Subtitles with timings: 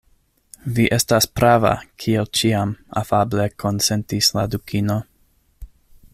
[0.77, 1.73] "Vi estas prava,
[2.05, 4.99] kiel ĉiam," afable konsentis la Dukino.